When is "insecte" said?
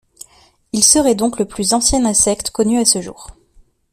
2.05-2.49